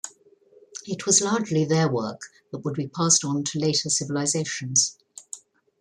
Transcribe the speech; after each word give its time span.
It 0.87 1.05
was 1.05 1.21
largely 1.21 1.63
their 1.63 1.87
work 1.87 2.21
that 2.49 2.65
would 2.65 2.73
be 2.73 2.87
passed 2.87 3.23
on 3.23 3.43
to 3.43 3.59
later 3.59 3.87
civilizations. 3.91 4.97